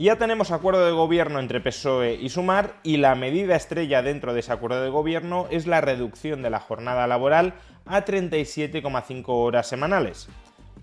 [0.00, 4.38] Ya tenemos acuerdo de gobierno entre PSOE y Sumar y la medida estrella dentro de
[4.38, 10.28] ese acuerdo de gobierno es la reducción de la jornada laboral a 37,5 horas semanales.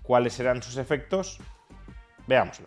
[0.02, 1.38] ¿Cuáles serán sus efectos?
[2.26, 2.66] Veámoslo.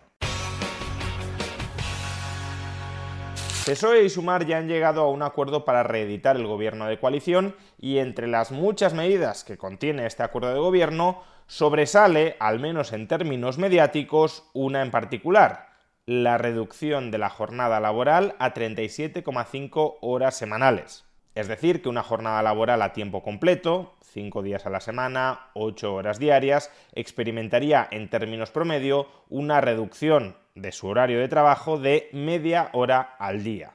[3.64, 7.54] PSOE y Sumar ya han llegado a un acuerdo para reeditar el gobierno de coalición
[7.78, 13.06] y entre las muchas medidas que contiene este acuerdo de gobierno sobresale, al menos en
[13.06, 15.69] términos mediáticos, una en particular,
[16.06, 21.04] la reducción de la jornada laboral a 37,5 horas semanales.
[21.34, 25.94] Es decir, que una jornada laboral a tiempo completo, 5 días a la semana, 8
[25.94, 32.70] horas diarias, experimentaría en términos promedio una reducción de su horario de trabajo de media
[32.72, 33.74] hora al día.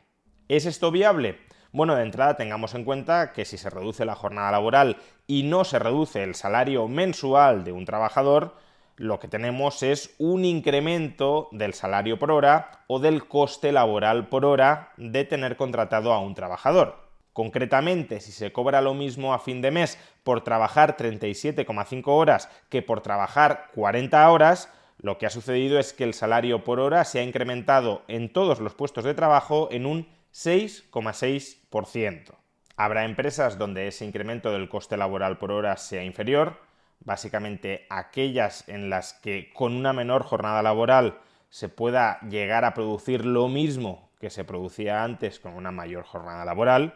[0.49, 1.39] ¿Es esto viable?
[1.71, 5.63] Bueno, de entrada tengamos en cuenta que si se reduce la jornada laboral y no
[5.63, 8.55] se reduce el salario mensual de un trabajador,
[8.97, 14.45] lo que tenemos es un incremento del salario por hora o del coste laboral por
[14.45, 17.03] hora de tener contratado a un trabajador.
[17.33, 22.81] Concretamente, si se cobra lo mismo a fin de mes por trabajar 37,5 horas que
[22.81, 27.19] por trabajar 40 horas, lo que ha sucedido es que el salario por hora se
[27.19, 32.33] ha incrementado en todos los puestos de trabajo en un 6,6%.
[32.77, 36.64] Habrá empresas donde ese incremento del coste laboral por hora sea inferior,
[36.99, 43.25] básicamente aquellas en las que con una menor jornada laboral se pueda llegar a producir
[43.25, 46.95] lo mismo que se producía antes con una mayor jornada laboral,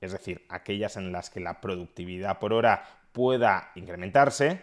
[0.00, 4.62] es decir, aquellas en las que la productividad por hora pueda incrementarse,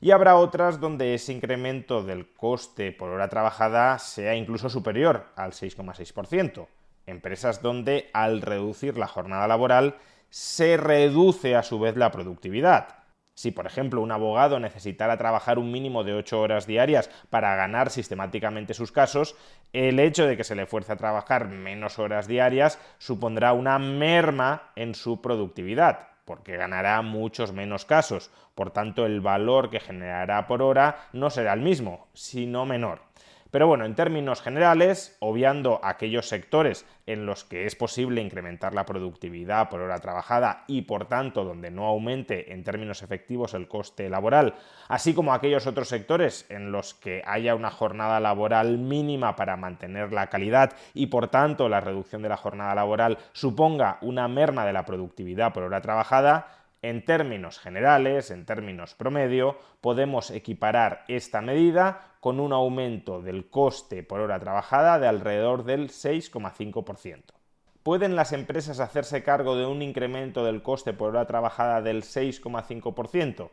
[0.00, 5.52] y habrá otras donde ese incremento del coste por hora trabajada sea incluso superior al
[5.52, 6.68] 6,6%,
[7.06, 9.96] empresas donde al reducir la jornada laboral
[10.30, 12.97] se reduce a su vez la productividad,
[13.38, 17.88] si, por ejemplo, un abogado necesitara trabajar un mínimo de 8 horas diarias para ganar
[17.88, 19.36] sistemáticamente sus casos,
[19.72, 24.72] el hecho de que se le fuerce a trabajar menos horas diarias supondrá una merma
[24.74, 28.32] en su productividad, porque ganará muchos menos casos.
[28.56, 33.02] Por tanto, el valor que generará por hora no será el mismo, sino menor.
[33.50, 38.84] Pero bueno, en términos generales, obviando aquellos sectores en los que es posible incrementar la
[38.84, 44.10] productividad por hora trabajada y por tanto donde no aumente en términos efectivos el coste
[44.10, 44.54] laboral,
[44.88, 50.12] así como aquellos otros sectores en los que haya una jornada laboral mínima para mantener
[50.12, 54.74] la calidad y por tanto la reducción de la jornada laboral suponga una merma de
[54.74, 62.14] la productividad por hora trabajada, en términos generales, en términos promedio, podemos equiparar esta medida
[62.20, 67.22] con un aumento del coste por hora trabajada de alrededor del 6,5%.
[67.82, 73.50] ¿Pueden las empresas hacerse cargo de un incremento del coste por hora trabajada del 6,5%?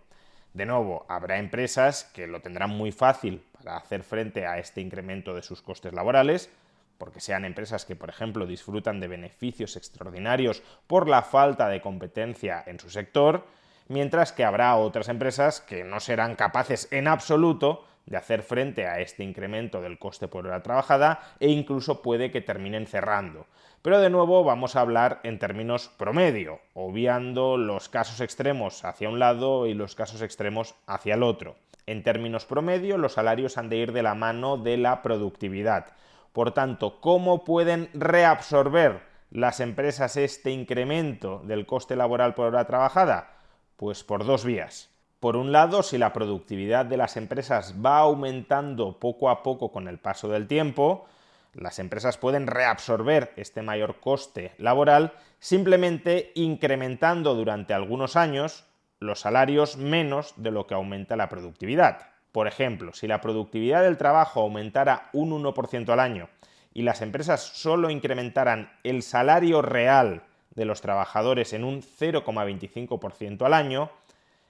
[0.53, 5.34] De nuevo, habrá empresas que lo tendrán muy fácil para hacer frente a este incremento
[5.34, 6.50] de sus costes laborales,
[6.97, 12.63] porque sean empresas que, por ejemplo, disfrutan de beneficios extraordinarios por la falta de competencia
[12.66, 13.45] en su sector,
[13.88, 19.00] mientras que habrá otras empresas que no serán capaces en absoluto de hacer frente a
[19.00, 23.47] este incremento del coste por hora trabajada e incluso puede que terminen cerrando.
[23.81, 29.19] Pero de nuevo vamos a hablar en términos promedio, obviando los casos extremos hacia un
[29.19, 31.56] lado y los casos extremos hacia el otro.
[31.88, 35.94] En términos promedio, los salarios han de ir de la mano de la productividad.
[36.35, 43.38] Por tanto, ¿cómo pueden reabsorber las empresas este incremento del coste laboral por hora trabajada?
[43.78, 44.90] Pues por dos vías.
[45.22, 49.88] Por un lado, si la productividad de las empresas va aumentando poco a poco con
[49.88, 51.06] el paso del tiempo,
[51.54, 58.65] las empresas pueden reabsorber este mayor coste laboral simplemente incrementando durante algunos años
[59.00, 62.14] los salarios menos de lo que aumenta la productividad.
[62.35, 66.27] Por ejemplo, si la productividad del trabajo aumentara un 1% al año
[66.73, 70.23] y las empresas solo incrementaran el salario real
[70.53, 73.89] de los trabajadores en un 0,25% al año,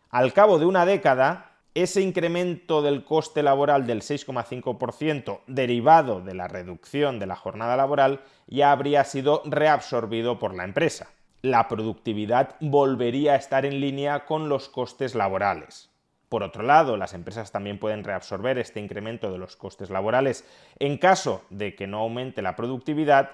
[0.09, 6.47] al cabo de una década, ese incremento del coste laboral del 6,5% derivado de la
[6.47, 11.09] reducción de la jornada laboral ya habría sido reabsorbido por la empresa.
[11.43, 15.91] La productividad volvería a estar en línea con los costes laborales.
[16.29, 20.45] Por otro lado, las empresas también pueden reabsorber este incremento de los costes laborales
[20.79, 23.31] en caso de que no aumente la productividad,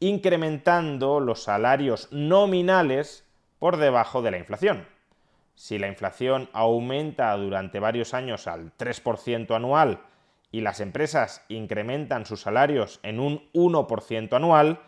[0.00, 3.24] incrementando los salarios nominales
[3.58, 4.86] por debajo de la inflación.
[5.54, 10.00] Si la inflación aumenta durante varios años al 3% anual
[10.50, 14.80] y las empresas incrementan sus salarios en un 1% anual,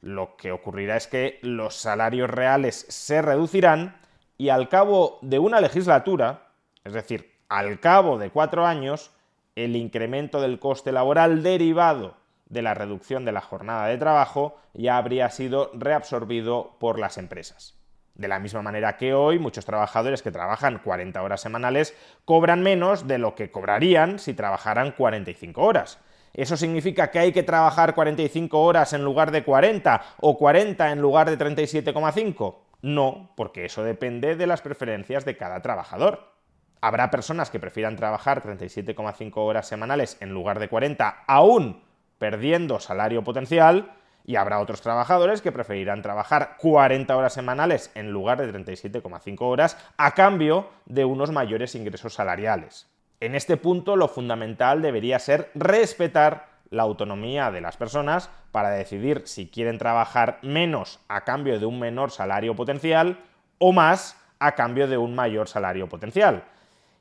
[0.00, 3.96] lo que ocurrirá es que los salarios reales se reducirán
[4.36, 6.47] y al cabo de una legislatura,
[6.88, 9.10] es decir, al cabo de cuatro años,
[9.54, 14.96] el incremento del coste laboral derivado de la reducción de la jornada de trabajo ya
[14.96, 17.78] habría sido reabsorbido por las empresas.
[18.14, 21.94] De la misma manera que hoy, muchos trabajadores que trabajan 40 horas semanales
[22.24, 25.98] cobran menos de lo que cobrarían si trabajaran 45 horas.
[26.34, 31.00] ¿Eso significa que hay que trabajar 45 horas en lugar de 40 o 40 en
[31.00, 32.56] lugar de 37,5?
[32.82, 36.37] No, porque eso depende de las preferencias de cada trabajador.
[36.80, 41.82] Habrá personas que prefieran trabajar 37,5 horas semanales en lugar de 40, aún
[42.18, 43.92] perdiendo salario potencial,
[44.24, 49.78] y habrá otros trabajadores que preferirán trabajar 40 horas semanales en lugar de 37,5 horas
[49.96, 52.86] a cambio de unos mayores ingresos salariales.
[53.20, 59.22] En este punto lo fundamental debería ser respetar la autonomía de las personas para decidir
[59.24, 63.18] si quieren trabajar menos a cambio de un menor salario potencial
[63.56, 66.44] o más a cambio de un mayor salario potencial.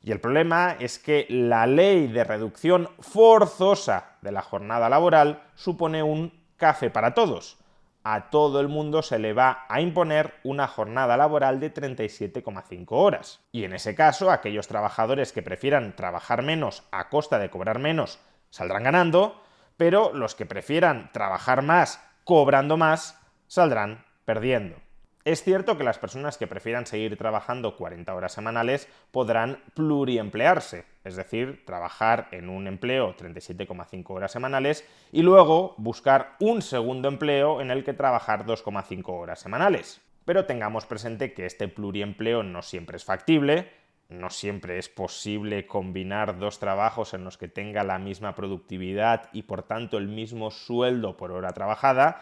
[0.07, 6.01] Y el problema es que la ley de reducción forzosa de la jornada laboral supone
[6.01, 7.57] un café para todos.
[8.05, 13.41] A todo el mundo se le va a imponer una jornada laboral de 37,5 horas.
[13.51, 18.17] Y en ese caso, aquellos trabajadores que prefieran trabajar menos a costa de cobrar menos
[18.49, 19.41] saldrán ganando,
[19.75, 24.86] pero los que prefieran trabajar más cobrando más saldrán perdiendo.
[25.27, 31.17] Es cierto que las personas que prefieran seguir trabajando 40 horas semanales podrán pluriemplearse, es
[31.17, 37.71] decir, trabajar en un empleo 37,5 horas semanales y luego buscar un segundo empleo en
[37.71, 39.99] el que trabajar 2,5 horas semanales.
[40.23, 43.69] Pero tengamos presente que este pluriempleo no siempre es factible,
[44.07, 49.41] no siempre es posible combinar dos trabajos en los que tenga la misma productividad y
[49.41, 52.21] por tanto el mismo sueldo por hora trabajada,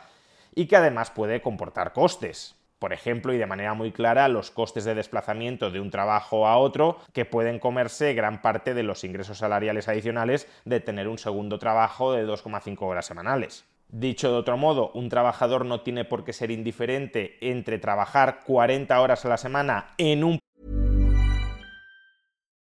[0.56, 4.86] y que además puede comportar costes por ejemplo, y de manera muy clara, los costes
[4.86, 9.40] de desplazamiento de un trabajo a otro que pueden comerse gran parte de los ingresos
[9.40, 13.66] salariales adicionales de tener un segundo trabajo de 2,5 horas semanales.
[13.90, 19.02] Dicho de otro modo, un trabajador no tiene por qué ser indiferente entre trabajar 40
[19.02, 20.40] horas a la semana en un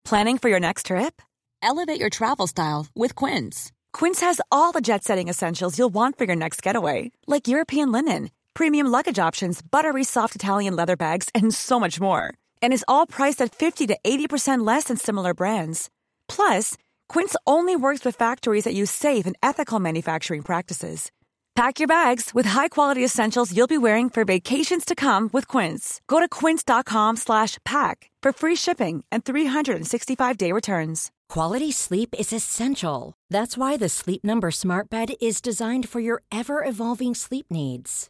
[0.05, 1.21] Planning for your next trip?
[1.61, 3.73] Elevate your travel style with Quince.
[3.91, 8.29] Quince has all the jet-setting essentials you'll want for your next getaway, like European linen
[8.55, 12.33] premium luggage options, buttery soft Italian leather bags, and so much more.
[12.63, 15.89] And is all priced at 50 to 80% less than similar brands.
[16.27, 16.75] Plus,
[17.09, 21.11] Quince only works with factories that use safe and ethical manufacturing practices.
[21.55, 26.01] Pack your bags with high-quality essentials you'll be wearing for vacations to come with Quince.
[26.07, 31.11] Go to quince.com/pack for free shipping and 365-day returns.
[31.29, 33.13] Quality sleep is essential.
[33.29, 38.09] That's why the Sleep Number Smart Bed is designed for your ever-evolving sleep needs.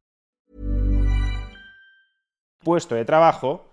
[2.63, 3.65] Puesto de trabajo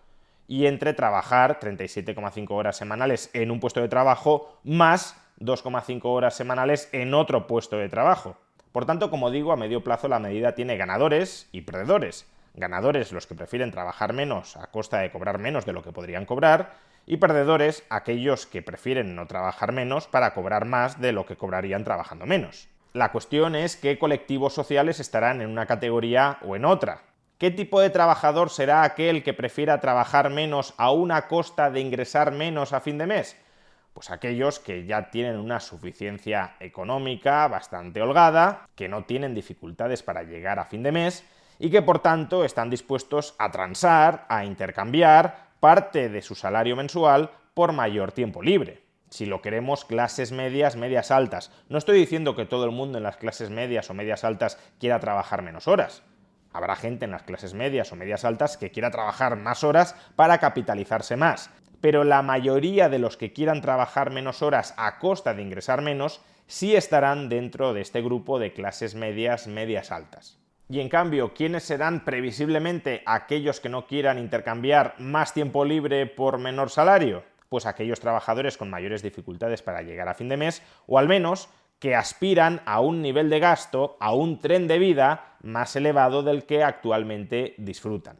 [0.47, 6.88] y entre trabajar 37,5 horas semanales en un puesto de trabajo más 2,5 horas semanales
[6.92, 8.37] en otro puesto de trabajo.
[8.73, 12.26] Por tanto, como digo, a medio plazo la medida tiene ganadores y perdedores
[12.59, 16.26] ganadores los que prefieren trabajar menos a costa de cobrar menos de lo que podrían
[16.26, 16.75] cobrar,
[17.07, 21.85] y perdedores aquellos que prefieren no trabajar menos para cobrar más de lo que cobrarían
[21.85, 22.68] trabajando menos.
[22.92, 27.02] La cuestión es qué colectivos sociales estarán en una categoría o en otra.
[27.38, 32.33] ¿Qué tipo de trabajador será aquel que prefiera trabajar menos a una costa de ingresar
[32.33, 33.37] menos a fin de mes?
[33.95, 40.25] Pues aquellos que ya tienen una suficiencia económica bastante holgada, que no tienen dificultades para
[40.25, 41.25] llegar a fin de mes
[41.61, 47.30] y que por tanto están dispuestos a transar, a intercambiar parte de su salario mensual
[47.54, 48.83] por mayor tiempo libre.
[49.11, 51.52] Si lo queremos, clases medias, medias altas.
[51.68, 54.99] No estoy diciendo que todo el mundo en las clases medias o medias altas quiera
[54.99, 56.02] trabajar menos horas.
[56.52, 60.38] Habrá gente en las clases medias o medias altas que quiera trabajar más horas para
[60.38, 61.50] capitalizarse más,
[61.81, 66.21] pero la mayoría de los que quieran trabajar menos horas a costa de ingresar menos
[66.47, 70.38] sí estarán dentro de este grupo de clases medias, medias altas.
[70.71, 76.38] Y en cambio, ¿quiénes serán previsiblemente aquellos que no quieran intercambiar más tiempo libre por
[76.38, 77.23] menor salario?
[77.49, 81.49] Pues aquellos trabajadores con mayores dificultades para llegar a fin de mes, o al menos
[81.78, 86.44] que aspiran a un nivel de gasto, a un tren de vida más elevado del
[86.44, 88.18] que actualmente disfrutan.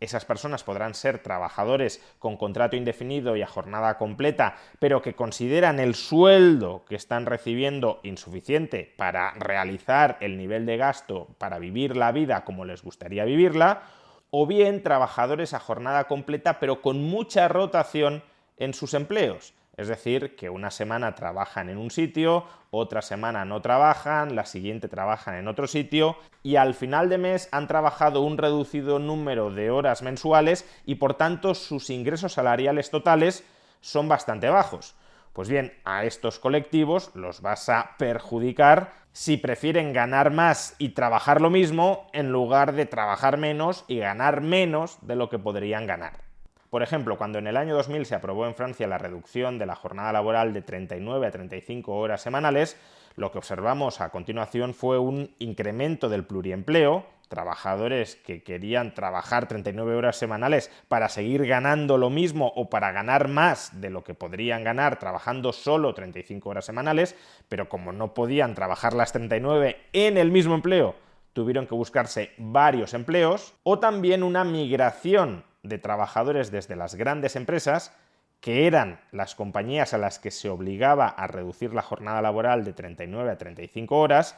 [0.00, 5.78] Esas personas podrán ser trabajadores con contrato indefinido y a jornada completa, pero que consideran
[5.78, 12.12] el sueldo que están recibiendo insuficiente para realizar el nivel de gasto para vivir la
[12.12, 13.82] vida como les gustaría vivirla,
[14.30, 18.22] o bien trabajadores a jornada completa pero con mucha rotación
[18.56, 23.62] en sus empleos, es decir, que una semana trabajan en un sitio, otra semana no
[23.62, 28.36] trabajan, la siguiente trabajan en otro sitio y al final de mes han trabajado un
[28.36, 33.42] reducido número de horas mensuales y por tanto sus ingresos salariales totales
[33.80, 34.96] son bastante bajos.
[35.32, 41.40] Pues bien, a estos colectivos los vas a perjudicar si prefieren ganar más y trabajar
[41.40, 46.29] lo mismo en lugar de trabajar menos y ganar menos de lo que podrían ganar.
[46.70, 49.74] Por ejemplo, cuando en el año 2000 se aprobó en Francia la reducción de la
[49.74, 52.76] jornada laboral de 39 a 35 horas semanales,
[53.16, 59.96] lo que observamos a continuación fue un incremento del pluriempleo, trabajadores que querían trabajar 39
[59.96, 64.62] horas semanales para seguir ganando lo mismo o para ganar más de lo que podrían
[64.62, 67.16] ganar trabajando solo 35 horas semanales,
[67.48, 70.94] pero como no podían trabajar las 39 en el mismo empleo,
[71.32, 77.92] tuvieron que buscarse varios empleos, o también una migración de trabajadores desde las grandes empresas,
[78.40, 82.72] que eran las compañías a las que se obligaba a reducir la jornada laboral de
[82.72, 84.36] 39 a 35 horas,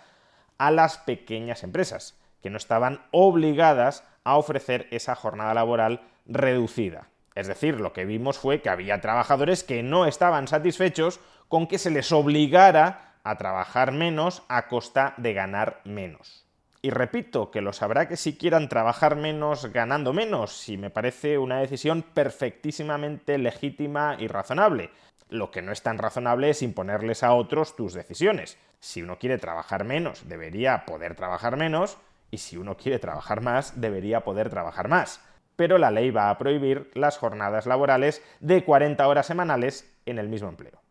[0.58, 7.08] a las pequeñas empresas, que no estaban obligadas a ofrecer esa jornada laboral reducida.
[7.34, 11.78] Es decir, lo que vimos fue que había trabajadores que no estaban satisfechos con que
[11.78, 16.44] se les obligara a trabajar menos a costa de ganar menos.
[16.84, 21.38] Y repito, que lo sabrá que si quieran trabajar menos ganando menos, y me parece
[21.38, 24.90] una decisión perfectísimamente legítima y razonable.
[25.28, 28.58] Lo que no es tan razonable es imponerles a otros tus decisiones.
[28.80, 31.98] Si uno quiere trabajar menos, debería poder trabajar menos,
[32.32, 35.20] y si uno quiere trabajar más, debería poder trabajar más.
[35.54, 40.28] Pero la ley va a prohibir las jornadas laborales de 40 horas semanales en el
[40.28, 40.82] mismo empleo.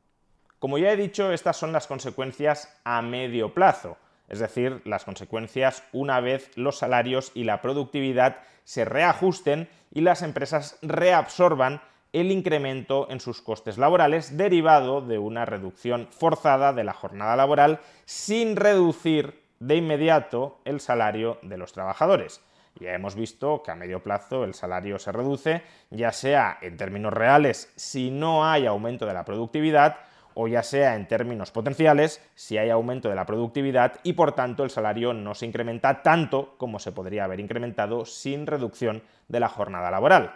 [0.57, 3.97] Como ya he dicho, estas son las consecuencias a medio plazo
[4.31, 10.21] es decir, las consecuencias una vez los salarios y la productividad se reajusten y las
[10.21, 11.81] empresas reabsorban
[12.13, 17.81] el incremento en sus costes laborales derivado de una reducción forzada de la jornada laboral
[18.05, 22.41] sin reducir de inmediato el salario de los trabajadores.
[22.79, 27.11] Ya hemos visto que a medio plazo el salario se reduce, ya sea en términos
[27.11, 29.97] reales si no hay aumento de la productividad
[30.33, 34.63] o ya sea en términos potenciales si hay aumento de la productividad y por tanto
[34.63, 39.49] el salario no se incrementa tanto como se podría haber incrementado sin reducción de la
[39.49, 40.35] jornada laboral.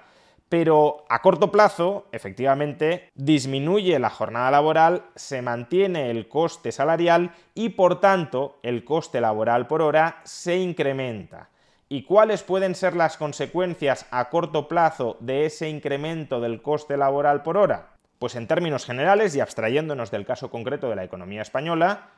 [0.49, 7.69] Pero a corto plazo, efectivamente, disminuye la jornada laboral, se mantiene el coste salarial y
[7.69, 11.49] por tanto el coste laboral por hora se incrementa.
[11.89, 17.41] ¿Y cuáles pueden ser las consecuencias a corto plazo de ese incremento del coste laboral
[17.41, 17.94] por hora?
[18.19, 22.09] Pues en términos generales y abstrayéndonos del caso concreto de la economía española,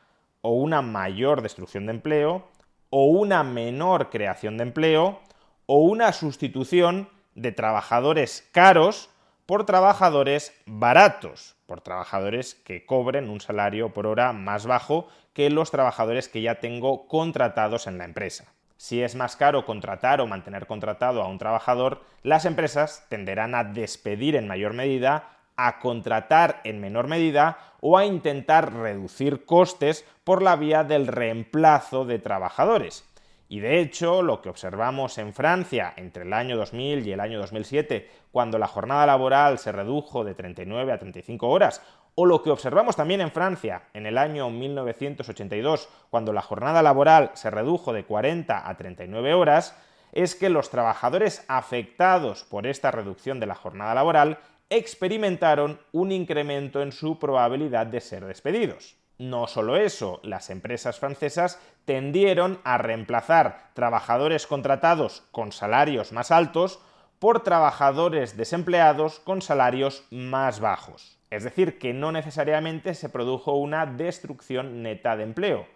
[0.42, 2.48] o una mayor destrucción de empleo,
[2.90, 5.20] o una menor creación de empleo,
[5.66, 9.10] o una sustitución de trabajadores caros
[9.46, 15.72] por trabajadores baratos, por trabajadores que cobren un salario por hora más bajo que los
[15.72, 18.54] trabajadores que ya tengo contratados en la empresa.
[18.76, 23.64] Si es más caro contratar o mantener contratado a un trabajador, las empresas tenderán a
[23.64, 30.42] despedir en mayor medida a contratar en menor medida o a intentar reducir costes por
[30.42, 33.04] la vía del reemplazo de trabajadores.
[33.50, 37.40] Y de hecho, lo que observamos en Francia entre el año 2000 y el año
[37.40, 41.82] 2007, cuando la jornada laboral se redujo de 39 a 35 horas,
[42.16, 47.32] o lo que observamos también en Francia en el año 1982, cuando la jornada laboral
[47.36, 49.78] se redujo de 40 a 39 horas,
[50.12, 56.82] es que los trabajadores afectados por esta reducción de la jornada laboral experimentaron un incremento
[56.82, 58.98] en su probabilidad de ser despedidos.
[59.18, 66.80] No solo eso, las empresas francesas tendieron a reemplazar trabajadores contratados con salarios más altos
[67.18, 71.18] por trabajadores desempleados con salarios más bajos.
[71.32, 75.68] Es decir, que no necesariamente se produjo una destrucción neta de empleo.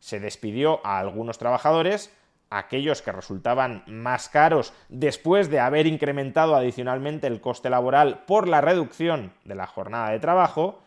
[0.00, 2.10] Se despidió a algunos trabajadores,
[2.50, 8.60] aquellos que resultaban más caros después de haber incrementado adicionalmente el coste laboral por la
[8.60, 10.80] reducción de la jornada de trabajo,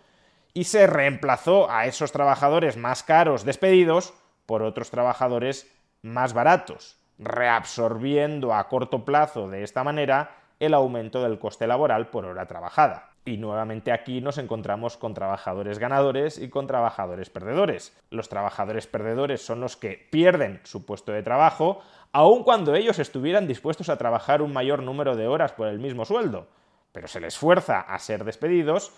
[0.54, 4.14] y se reemplazó a esos trabajadores más caros despedidos
[4.46, 11.40] por otros trabajadores más baratos, reabsorbiendo a corto plazo de esta manera el aumento del
[11.40, 13.09] coste laboral por hora trabajada.
[13.26, 17.96] Y nuevamente aquí nos encontramos con trabajadores ganadores y con trabajadores perdedores.
[18.10, 23.48] Los trabajadores perdedores son los que pierden su puesto de trabajo, aun cuando ellos estuvieran
[23.48, 26.48] dispuestos a trabajar un mayor número de horas por el mismo sueldo,
[26.92, 28.92] pero se les fuerza a ser despedidos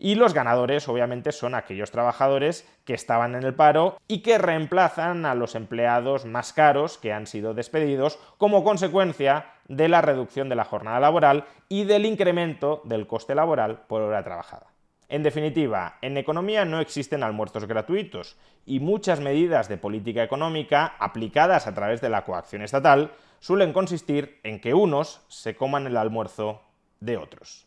[0.00, 5.26] y los ganadores, obviamente, son aquellos trabajadores que estaban en el paro y que reemplazan
[5.26, 10.56] a los empleados más caros que han sido despedidos como consecuencia de la reducción de
[10.56, 14.68] la jornada laboral y del incremento del coste laboral por hora trabajada.
[15.10, 21.66] En definitiva, en economía no existen almuerzos gratuitos y muchas medidas de política económica aplicadas
[21.66, 26.62] a través de la coacción estatal suelen consistir en que unos se coman el almuerzo
[27.00, 27.66] de otros.